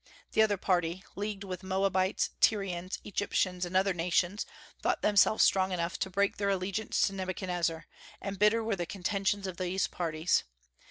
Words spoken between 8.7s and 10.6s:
the contentions of these parties.